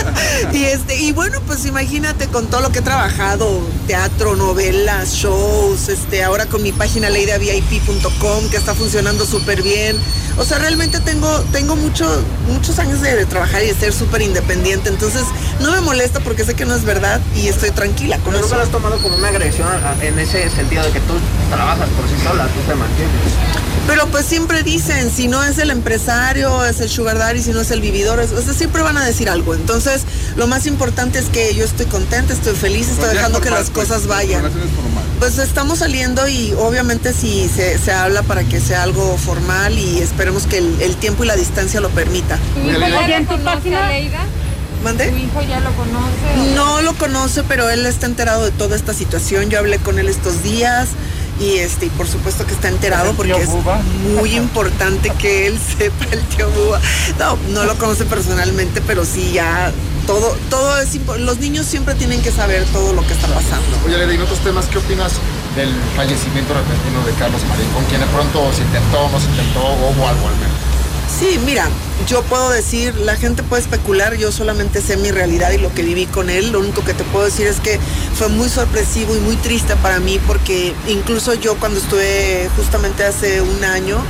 [0.52, 5.88] y este, y bueno, pues imagínate con todo lo que he trabajado, teatro, novelas, shows,
[5.88, 9.96] este, ahora con mi página leidavip.com que está funcionando súper bien.
[10.38, 12.06] O sea, realmente tengo, tengo mucho,
[12.48, 14.88] muchos años de, trabajar y de ser súper independiente.
[14.88, 15.24] Entonces,
[15.60, 18.48] no me molesta porque sé que no es verdad y estoy tranquila con eso.
[18.48, 19.68] ¿No lo has tomado como una agresión
[20.00, 21.14] en ese sentido de que tú
[21.50, 23.12] trabajas por sí sola, tú te mantienes?
[23.86, 27.60] Pero pues siempre dicen, si no es el empresario, es el sugar daddy, si no
[27.60, 29.54] es el vividor, o sea, siempre van a decir algo.
[29.54, 30.02] Entonces,
[30.36, 33.70] lo más importante es que yo estoy contenta, estoy feliz, estoy pues dejando que las
[33.72, 34.44] cosas vayan.
[35.18, 39.98] Pues estamos saliendo y obviamente si se, se, habla para que sea algo formal y
[39.98, 42.38] esperemos que el, tiempo y la distancia lo permita.
[42.54, 43.90] ¿Tu hijo ya en tu página?
[44.82, 45.08] ¿Mande?
[45.10, 46.54] ¿Tu hijo ya lo conoce?
[46.56, 49.48] No lo conoce, pero él está enterado de toda esta situación.
[49.48, 50.88] Yo hablé con él estos días
[51.40, 53.48] y este por supuesto que está enterado porque es
[54.14, 56.80] muy importante que él sepa el tío Buba.
[57.18, 59.72] No, no lo conoce personalmente, pero sí ya
[60.06, 60.88] todo todo es
[61.18, 63.76] los niños siempre tienen que saber todo lo que está pasando.
[63.86, 65.12] Oye, Leda, en otros temas, ¿qué opinas
[65.56, 67.68] del fallecimiento repentino de Carlos Marín?
[67.70, 70.72] Con quien de pronto se intentó, no se intentó, o hubo algo al menos.
[71.18, 71.68] Sí, mira,
[72.08, 75.82] yo puedo decir, la gente puede especular, yo solamente sé mi realidad y lo que
[75.82, 76.52] viví con él.
[76.52, 77.78] Lo único que te puedo decir es que
[78.16, 83.42] fue muy sorpresivo y muy triste para mí porque incluso yo cuando estuve justamente hace
[83.42, 84.02] un año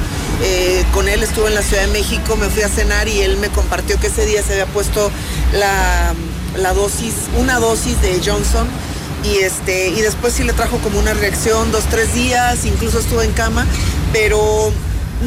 [0.42, 3.36] eh, con él, estuve en la Ciudad de México, me fui a cenar y él
[3.36, 5.10] me compartió que ese día se había puesto
[5.52, 6.14] la,
[6.74, 8.66] dosis, una dosis de Johnson
[9.24, 13.24] y este y después sí le trajo como una reacción dos tres días incluso estuve
[13.24, 13.64] en cama
[14.12, 14.72] pero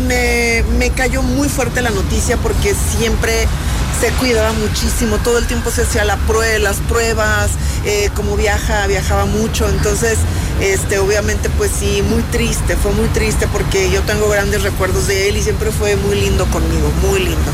[0.06, 3.48] me, me cayó muy fuerte la noticia porque siempre
[4.00, 7.52] se cuidaba muchísimo, todo el tiempo se hacía las pruebas,
[7.86, 10.18] eh, como viaja, viajaba mucho, entonces,
[10.62, 15.30] este, obviamente, pues sí, muy triste, fue muy triste porque yo tengo grandes recuerdos de
[15.30, 17.52] él y siempre fue muy lindo conmigo, muy lindo.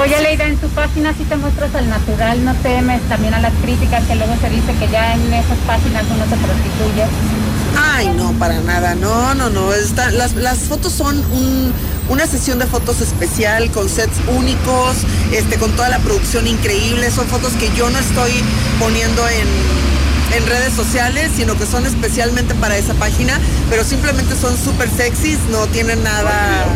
[0.00, 3.52] Oye, Leida, en tu página sí te muestras al natural, no temes también a las
[3.62, 7.04] críticas que luego se dice que ya en esas páginas uno se prostituye.
[7.76, 9.72] Ay, no, para nada, no, no, no.
[9.72, 11.72] Está, las, las fotos son un,
[12.08, 14.96] una sesión de fotos especial con sets únicos,
[15.32, 17.10] este, con toda la producción increíble.
[17.10, 18.32] Son fotos que yo no estoy
[18.78, 19.46] poniendo en,
[20.36, 23.38] en redes sociales, sino que son especialmente para esa página,
[23.70, 26.66] pero simplemente son súper sexys, no tienen nada.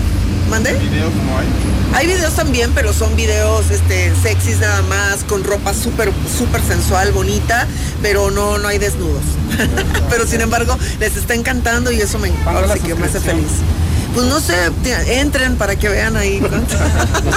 [0.49, 0.73] ¿Mande?
[0.75, 1.47] ¿Video como hay?
[1.95, 7.13] Hay videos también, pero son videos este, sexys nada más, con ropa súper, súper sensual,
[7.13, 7.67] bonita,
[8.01, 9.23] pero no, no hay desnudos.
[10.11, 13.61] pero sin embargo, les está encantando y eso me, ahora sí que me hace feliz.
[14.15, 14.55] Pues no sé,
[15.21, 16.41] entren para que vean ahí.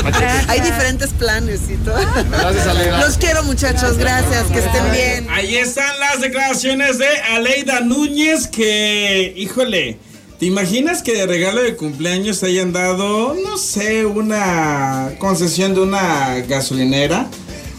[0.47, 1.95] hay diferentes planes y todo.
[2.29, 2.99] Gracias, Aleida.
[2.99, 5.27] Los quiero muchachos, gracias, que estén bien.
[5.29, 9.97] Ahí están las declaraciones de Aleida Núñez que, híjole,
[10.37, 15.81] ¿te imaginas que de regalo de cumpleaños te hayan dado, no sé, una concesión de
[15.81, 17.27] una gasolinera?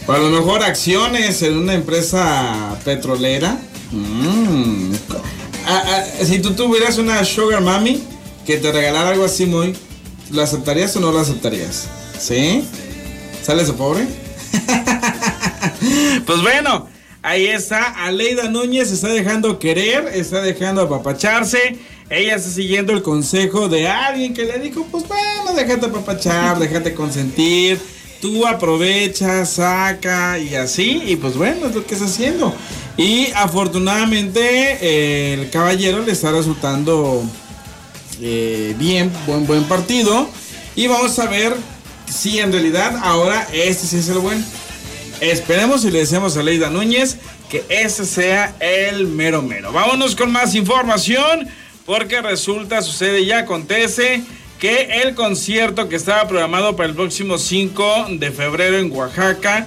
[0.07, 3.59] O a lo mejor acciones en una empresa petrolera.
[3.91, 4.93] Mm.
[5.67, 8.03] Ah, ah, si tú tuvieras una sugar mami
[8.47, 9.75] que te regalara algo así muy,
[10.31, 11.89] ¿lo aceptarías o no lo aceptarías?
[12.19, 12.65] ¿Sí?
[13.43, 14.07] ¿Sales de pobre?
[16.27, 16.89] Pues bueno,
[17.23, 17.85] ahí está.
[18.05, 21.79] Aleida Núñez se está dejando querer, está dejando apapacharse.
[22.11, 26.95] Ella está siguiendo el consejo de alguien que le dijo, pues bueno, déjate apapachar, déjate
[26.95, 27.79] consentir.
[28.21, 31.03] Tú aprovecha, saca y así.
[31.07, 32.53] Y pues bueno, es lo que está haciendo.
[32.97, 37.23] Y afortunadamente eh, el caballero le está resultando
[38.21, 40.29] eh, bien, buen, buen partido.
[40.75, 41.55] Y vamos a ver
[42.09, 44.45] si en realidad ahora este sí es el bueno.
[45.21, 47.17] Esperemos y le deseamos a Leida Núñez
[47.49, 49.73] que ese sea el mero mero.
[49.73, 51.49] Vámonos con más información
[51.87, 54.23] porque resulta, sucede y acontece
[54.59, 59.67] que el concierto que estaba programado para el próximo 5 de febrero en Oaxaca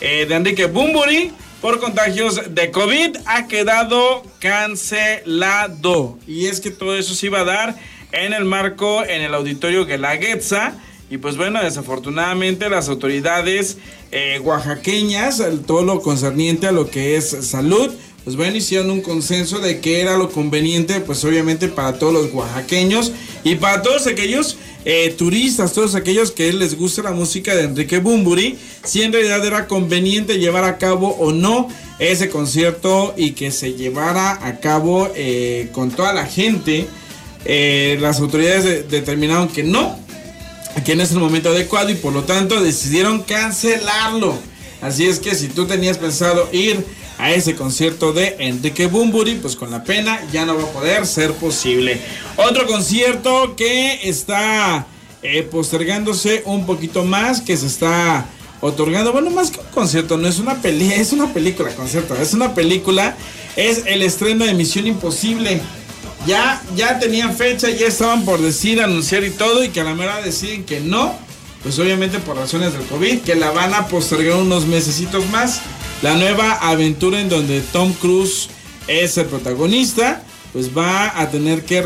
[0.00, 6.18] eh, de Enrique Bumburi por contagios de COVID ha quedado cancelado.
[6.26, 7.76] Y es que todo eso se iba a dar
[8.12, 10.74] en el marco, en el auditorio Guelaguetza.
[11.10, 13.78] Y pues bueno, desafortunadamente las autoridades
[14.12, 17.90] eh, oaxaqueñas, todo lo concerniente a lo que es salud,
[18.24, 22.32] pues bueno, hicieron un consenso de que era lo conveniente, pues obviamente para todos los
[22.32, 23.12] oaxaqueños
[23.44, 27.98] y para todos aquellos eh, turistas, todos aquellos que les gusta la música de Enrique
[27.98, 33.50] Bumburi, si en realidad era conveniente llevar a cabo o no ese concierto y que
[33.50, 36.86] se llevara a cabo eh, con toda la gente.
[37.44, 39.98] Eh, las autoridades de- determinaron que no,
[40.84, 44.34] que no es el momento adecuado y por lo tanto decidieron cancelarlo.
[44.82, 46.84] Así es que si tú tenías pensado ir
[47.20, 51.06] a ese concierto de Enrique Bumburi, pues con la pena ya no va a poder
[51.06, 52.00] ser posible.
[52.36, 54.86] Otro concierto que está
[55.22, 58.24] eh, postergándose un poquito más, que se está
[58.62, 62.32] otorgando, bueno, más que un concierto, no es una peli, es una película, concierto, es
[62.32, 63.14] una película,
[63.54, 65.60] es el estreno de Misión Imposible.
[66.26, 69.94] Ya, ya tenían fecha, ya estaban por decir, anunciar y todo, y que a la
[69.94, 71.14] mera deciden que no,
[71.62, 75.60] pues obviamente por razones del COVID, que la van a postergar unos mesecitos más.
[76.02, 78.48] La nueva aventura en donde Tom Cruise
[78.86, 81.84] es el protagonista, pues va a tener que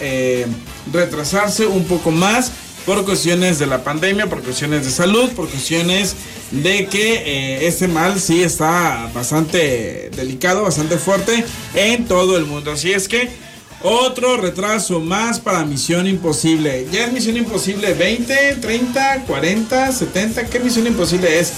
[0.00, 0.46] eh,
[0.92, 2.52] retrasarse un poco más
[2.86, 6.14] por cuestiones de la pandemia, por cuestiones de salud, por cuestiones
[6.52, 12.70] de que eh, este mal sí está bastante delicado, bastante fuerte en todo el mundo.
[12.70, 13.28] Así es que
[13.82, 16.86] otro retraso más para Misión Imposible.
[16.90, 20.44] Ya es Misión Imposible 20, 30, 40, 70.
[20.46, 21.52] ¿Qué Misión Imposible es?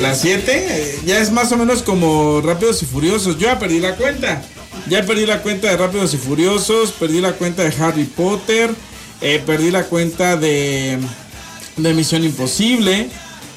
[0.00, 1.00] ¿La 7?
[1.04, 3.38] ya es más o menos como Rápidos y Furiosos.
[3.38, 4.42] Yo ya perdí la cuenta.
[4.88, 6.92] Ya perdí la cuenta de Rápidos y Furiosos.
[6.92, 8.70] Perdí la cuenta de Harry Potter.
[9.20, 10.98] eh, perdí la cuenta de,
[11.76, 13.08] de Misión Imposible.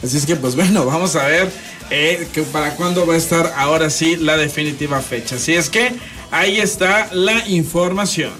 [0.04, 1.50] Así es que pues bueno, vamos a ver
[1.92, 5.36] eh, que para cuándo va a estar ahora sí la definitiva fecha.
[5.36, 5.94] Así es que
[6.36, 8.32] ahí está la información.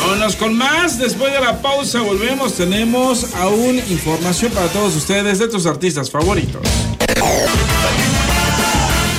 [0.00, 0.98] Vámonos con más.
[0.98, 2.54] Después de la pausa volvemos.
[2.54, 6.62] Tenemos aún información para todos ustedes de tus artistas favoritos.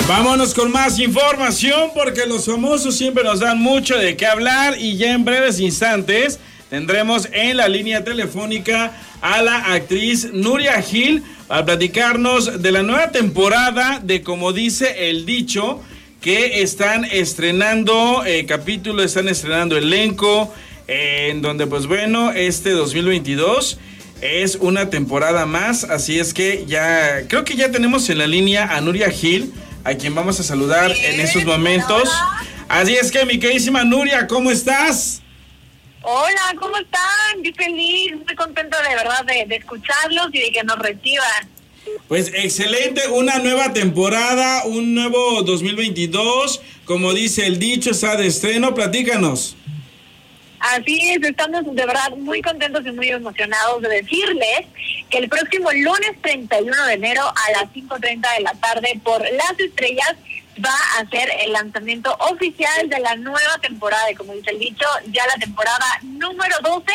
[0.08, 4.98] Vámonos con más información porque los famosos siempre nos dan mucho de qué hablar y
[4.98, 11.64] ya en breves instantes tendremos en la línea telefónica a la actriz Nuria Gil para
[11.64, 15.80] platicarnos de la nueva temporada de Como dice el dicho
[16.24, 20.54] que están estrenando eh, capítulo, están estrenando elenco,
[20.88, 23.78] eh, en donde pues bueno, este 2022
[24.22, 28.74] es una temporada más, así es que ya, creo que ya tenemos en la línea
[28.74, 32.10] a Nuria Gil, a quien vamos a saludar en estos momentos.
[32.70, 35.22] Así es que mi queridísima Nuria, ¿cómo estás?
[36.04, 37.44] Hola, ¿cómo están?
[37.44, 41.53] Qué feliz, muy contenta de verdad de, de escucharlos y de que nos reciban.
[42.08, 48.74] Pues excelente, una nueva temporada, un nuevo 2022, como dice el dicho, está de estreno,
[48.74, 49.56] platícanos.
[50.60, 54.62] Así es, estamos de verdad muy contentos y muy emocionados de decirles
[55.10, 59.60] que el próximo lunes 31 de enero a las 5.30 de la tarde por Las
[59.60, 60.16] Estrellas
[60.64, 64.86] va a ser el lanzamiento oficial de la nueva temporada, y como dice el dicho,
[65.08, 66.86] ya la temporada número 12,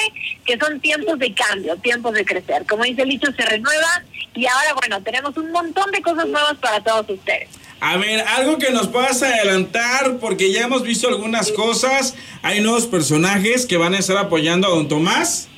[0.44, 2.64] que son tiempos de cambio, tiempos de crecer.
[2.66, 4.02] Como dice el dicho, se renueva
[4.34, 7.48] y ahora, bueno, tenemos un montón de cosas nuevas para todos ustedes.
[7.80, 12.86] A ver, algo que nos puedas adelantar, porque ya hemos visto algunas cosas, hay nuevos
[12.86, 15.48] personajes que van a estar apoyando a don Tomás.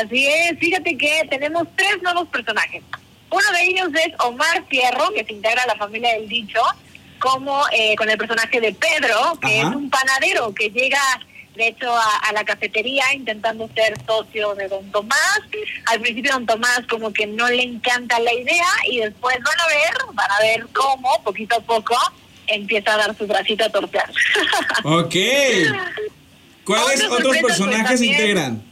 [0.00, 2.82] Así es, fíjate que tenemos tres nuevos personajes.
[3.30, 6.60] Uno de ellos es Omar Fierro, que se integra a la familia del dicho,
[7.18, 9.68] como eh, con el personaje de Pedro, que Ajá.
[9.70, 11.00] es un panadero que llega,
[11.54, 15.40] de hecho, a, a la cafetería intentando ser socio de don Tomás.
[15.86, 19.66] Al principio don Tomás como que no le encanta la idea y después van a
[19.66, 21.96] ver, van a ver cómo, poquito a poco,
[22.46, 24.04] empieza a dar su bracito a torcer.
[24.84, 25.14] Ok.
[26.64, 28.12] ¿Cuáles otros pues, personajes también.
[28.14, 28.67] integran?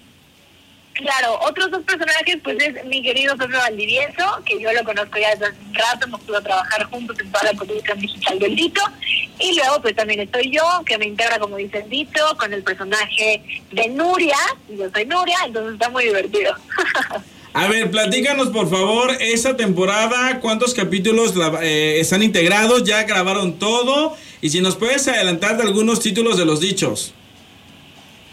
[0.97, 5.31] Claro, otros dos personajes, pues es mi querido Pedro Valdivieso, que yo lo conozco ya
[5.31, 8.81] desde hace un rato, hemos podido trabajar juntos en toda la política digital del Dito.
[9.39, 12.63] Y luego, pues también estoy yo, que me integra, como dice el Dito, con el
[12.63, 14.39] personaje de Nuria,
[14.71, 16.55] y yo soy Nuria, entonces está muy divertido.
[17.53, 24.15] A ver, platícanos por favor esa temporada, cuántos capítulos eh, están integrados, ya grabaron todo
[24.43, 27.15] y si nos puedes adelantar de algunos títulos de los dichos.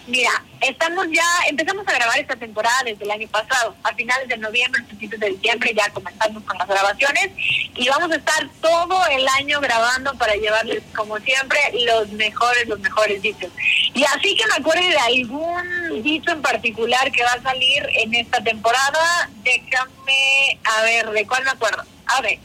[0.06, 3.74] Mira, estamos ya, empezamos a grabar esta temporada desde el año pasado.
[3.84, 7.30] A finales de noviembre, principios de diciembre ya comenzamos con las grabaciones
[7.74, 12.82] y vamos a estar todo el año grabando para llevarles, como siempre, los mejores, los
[12.82, 13.50] mejores dichos.
[13.94, 18.13] Y así que me acuerde de algún dicho en particular que va a salir en
[18.13, 21.84] esta temporada, déjame, a ver, ¿de cuál me acuerdo?
[22.08, 22.39] A ver,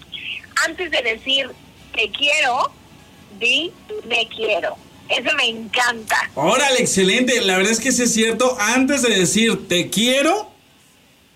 [0.64, 1.51] antes de decir
[1.92, 2.73] te quiero,
[3.40, 3.73] di
[4.05, 4.77] me quiero.
[5.09, 6.31] Eso me encanta.
[6.35, 7.40] Órale, excelente.
[7.40, 8.57] La verdad es que sí es cierto.
[8.61, 10.51] Antes de decir te quiero,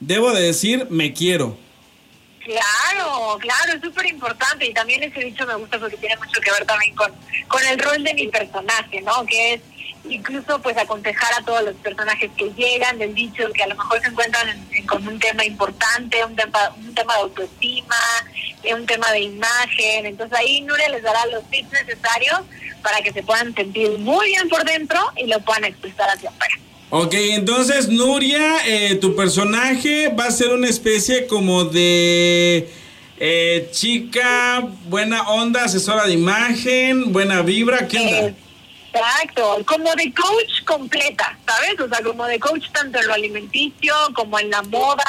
[0.00, 1.56] debo de decir me quiero.
[2.44, 6.50] Claro, claro, es súper importante y también ese dicho me gusta porque tiene mucho que
[6.50, 7.12] ver también con,
[7.46, 9.24] con el rol de mi personaje, ¿no?
[9.26, 9.60] Que es
[10.08, 14.00] incluso pues aconsejar a todos los personajes que llegan del dicho que a lo mejor
[14.00, 17.96] se encuentran en- en- con un tema importante, un tema, un tema de autoestima,
[18.62, 22.40] eh, un tema de imagen, entonces ahí Nuria les dará los tips necesarios
[22.82, 26.54] para que se puedan sentir muy bien por dentro y lo puedan expresar hacia afuera.
[26.90, 32.68] Ok, entonces Nuria, eh, tu personaje va a ser una especie como de
[33.24, 38.34] eh, chica, buena onda, asesora de imagen, buena vibra, ¿qué onda?
[38.92, 41.80] Exacto, como de coach completa, ¿sabes?
[41.80, 45.04] O sea, como de coach tanto en lo alimenticio, como en la moda,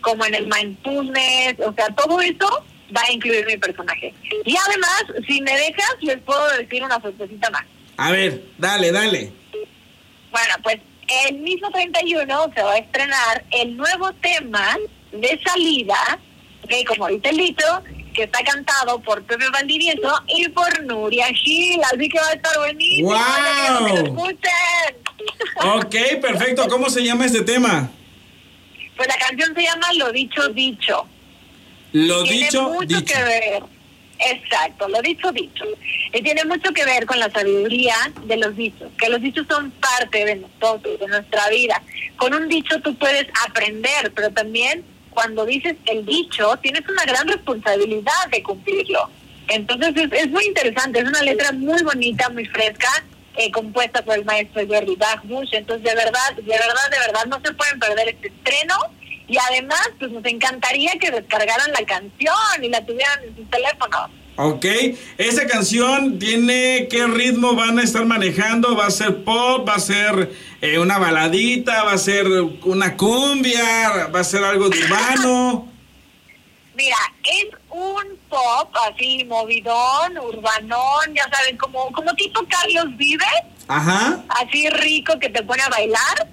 [0.00, 2.64] como en el mindfulness, o sea, todo eso
[2.96, 4.14] va a incluir mi personaje.
[4.44, 7.64] Y además, si me dejas, les puedo decir una sorpresita más.
[7.98, 9.32] A ver, dale, dale.
[10.30, 10.78] Bueno, pues
[11.26, 14.76] el mismo 31 se va a estrenar el nuevo tema
[15.12, 16.18] de salida,
[16.68, 17.82] que como dice el Lito,
[18.18, 22.58] que está cantado por Pepe Valdivieso y por Nuria Gil, así que va a estar
[22.58, 23.10] buenísimo.
[23.10, 23.86] ¡Guau!
[23.86, 24.96] que lo escuchen.
[25.76, 26.66] Ok, perfecto.
[26.68, 27.90] ¿Cómo se llama este tema?
[28.96, 31.06] Pues la canción se llama Lo Dicho Dicho.
[31.92, 33.04] Lo tiene dicho, mucho dicho.
[33.04, 33.62] que ver.
[34.18, 35.64] Exacto, lo dicho dicho.
[36.12, 39.70] Y tiene mucho que ver con la sabiduría de los dichos, que los dichos son
[39.70, 41.80] parte de nosotros, de nuestra vida.
[42.16, 44.84] Con un dicho tú puedes aprender, pero también
[45.18, 49.10] cuando dices el dicho tienes una gran responsabilidad de cumplirlo.
[49.48, 52.88] Entonces es, es muy interesante, es una letra muy bonita, muy fresca,
[53.36, 55.54] eh, compuesta por el maestro Jordi Bachbush.
[55.54, 58.76] Entonces de verdad, de verdad, de verdad no se pueden perder este estreno.
[59.26, 64.10] Y además, pues nos encantaría que descargaran la canción y la tuvieran en sus teléfonos.
[64.40, 64.66] Ok,
[65.18, 69.80] esa canción tiene qué ritmo van a estar manejando, va a ser pop, va a
[69.80, 72.24] ser eh, una baladita, va a ser
[72.62, 75.68] una cumbia, va a ser algo de urbano.
[76.76, 83.24] Mira, es un pop así movidón, urbanón, ya saben, como, como tipo Carlos Vive.
[83.66, 84.22] Ajá.
[84.28, 86.28] Así rico que te pone a bailar.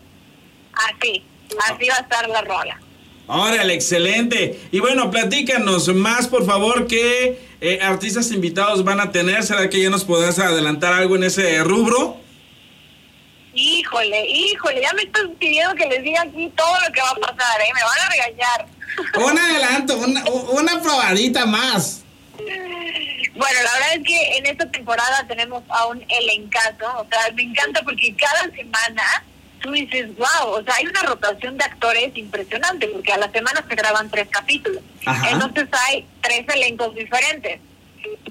[0.74, 1.24] Así,
[1.72, 2.80] así va a estar la rola.
[3.28, 4.60] Órale, excelente.
[4.72, 9.44] Y bueno, platícanos más, por favor, qué eh, artistas invitados van a tener.
[9.44, 12.18] ¿Será que ya nos podrás adelantar algo en ese rubro?
[13.56, 17.16] Híjole, híjole, ya me estás pidiendo que les diga aquí todo lo que va a
[17.16, 17.72] pasar, ¿eh?
[17.74, 18.66] Me van a regañar.
[19.32, 22.04] Un adelanto, una, una probadita más.
[22.38, 27.44] Bueno, la verdad es que en esta temporada tenemos a un elencazo, o sea, me
[27.44, 29.04] encanta porque cada semana
[29.62, 33.66] tú dices, wow, o sea, hay una rotación de actores impresionante, porque a la semana
[33.68, 34.82] se graban tres capítulos.
[35.30, 37.60] Entonces hay tres elencos diferentes.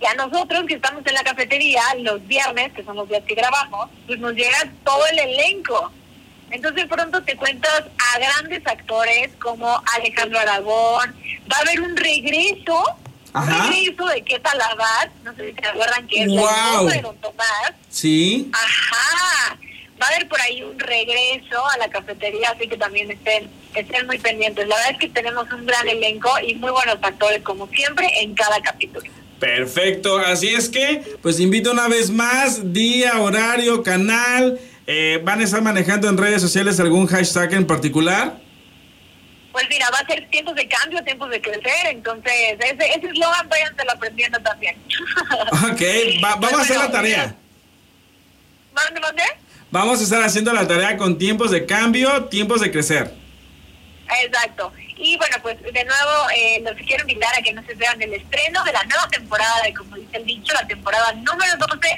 [0.00, 3.34] Y a nosotros que estamos en la cafetería, los viernes, que son los días que
[3.34, 5.92] grabamos, pues nos llega todo el elenco.
[6.50, 11.14] Entonces pronto te cuentas a grandes actores como Alejandro Aragón,
[11.50, 12.84] va a haber un regreso,
[13.34, 16.88] un regreso de qué Talabat, no sé si se acuerdan que es wow.
[16.88, 17.72] de Don Tomás.
[17.88, 18.50] Sí.
[18.52, 19.58] Ajá
[20.01, 24.07] va a haber por ahí un regreso a la cafetería, así que también estén, estén
[24.07, 24.66] muy pendientes.
[24.66, 28.34] La verdad es que tenemos un gran elenco y muy buenos actores, como siempre, en
[28.34, 29.11] cada capítulo.
[29.38, 34.59] Perfecto, así es que, pues invito una vez más, día, horario, canal.
[34.86, 38.38] Eh, ¿Van a estar manejando en redes sociales algún hashtag en particular?
[39.53, 43.74] Pues mira, va a ser tiempos de cambio, tiempos de crecer, entonces ese eslogan vayan
[43.92, 44.76] aprendiendo también.
[45.70, 45.80] Ok,
[46.20, 47.36] vamos a hacer la tarea.
[48.74, 49.22] ¿Mande, mande?
[49.74, 53.12] Vamos a estar haciendo la tarea con tiempos de cambio, tiempos de crecer.
[54.22, 54.72] Exacto.
[54.96, 58.14] Y bueno, pues de nuevo eh, los quiero invitar a que no se vean el
[58.14, 61.88] estreno de la nueva temporada de, como dice el dicho, la temporada número 12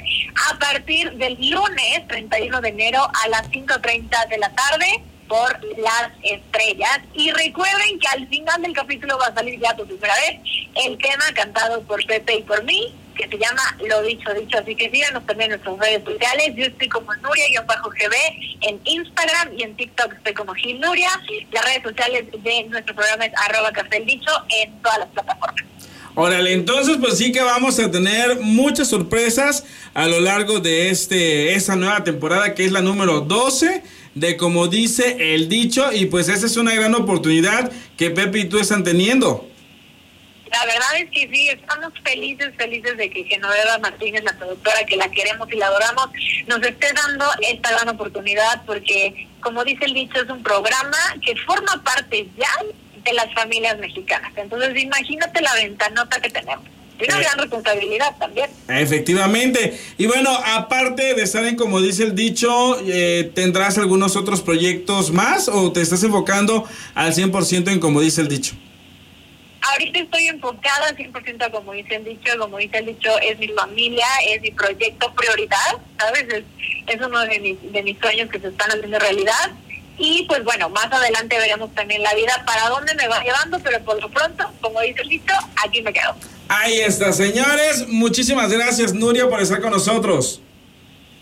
[0.49, 6.09] a partir del lunes 31 de enero a las 5.30 de la tarde por las
[6.23, 7.01] estrellas.
[7.13, 10.39] Y recuerden que al final del capítulo va a salir ya por primera vez
[10.83, 14.57] el tema cantado por Pepe y por mí, que se llama Lo Dicho Dicho.
[14.59, 16.53] Así que síganos también en nuestras redes sociales.
[16.55, 18.15] Yo estoy como Nuria-GB
[18.61, 21.09] en Instagram y en TikTok estoy como Gil Nuria.
[21.51, 25.65] Las redes sociales de nuestro programa es arroba café el dicho en todas las plataformas.
[26.19, 31.53] Órale, entonces pues sí que vamos a tener muchas sorpresas a lo largo de este
[31.53, 33.83] esta nueva temporada que es la número 12
[34.15, 38.45] de como dice el dicho y pues esa es una gran oportunidad que Pepe y
[38.45, 39.47] tú están teniendo.
[40.51, 44.95] La verdad es que sí, estamos felices, felices de que Genoveva Martínez, la productora que
[44.95, 46.09] la queremos y la adoramos,
[46.47, 51.35] nos esté dando esta gran oportunidad porque, como dice el dicho, es un programa que
[51.37, 52.49] forma parte ya
[53.03, 54.31] de las familias mexicanas.
[54.35, 56.65] Entonces, imagínate la ventanota que tenemos.
[56.99, 57.23] Y una eh.
[57.23, 58.49] gran responsabilidad también.
[58.67, 59.79] Efectivamente.
[59.97, 65.11] Y bueno, aparte de estar en, como dice el dicho, eh, ¿tendrás algunos otros proyectos
[65.11, 68.55] más o te estás enfocando al 100% en, como dice el dicho?
[69.71, 74.05] Ahorita estoy enfocada 100% como dice el dicho, como dice el dicho, es mi familia,
[74.27, 76.25] es mi proyecto prioridad, ¿sabes?
[76.29, 76.43] Es,
[76.87, 79.51] es uno de mis, de mis sueños que se están haciendo realidad.
[79.97, 83.81] Y pues bueno, más adelante veremos también la vida para dónde me va llevando, pero
[83.83, 85.33] por lo pronto, como dice el dicho,
[85.65, 86.15] aquí me quedo.
[86.49, 87.87] Ahí está, señores.
[87.87, 90.39] Muchísimas gracias, Nuria, por estar con nosotros.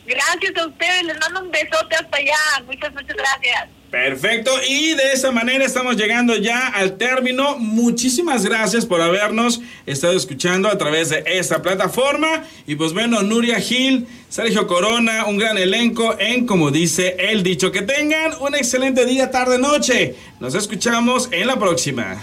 [0.05, 2.63] Gracias a ustedes, les mando un besote hasta allá.
[2.65, 3.69] Muchas, muchas gracias.
[3.95, 7.57] Perfecto, y de esa manera estamos llegando ya al término.
[7.57, 12.43] Muchísimas gracias por habernos estado escuchando a través de esta plataforma.
[12.67, 17.71] Y pues bueno, Nuria Gil, Sergio Corona, un gran elenco en como dice el dicho.
[17.71, 20.15] Que tengan un excelente día, tarde, noche.
[20.41, 22.17] Nos escuchamos en la próxima.